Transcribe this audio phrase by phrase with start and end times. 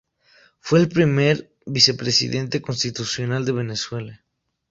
[0.59, 4.23] Fue el primer vicepresidente constitucional de Venezuela.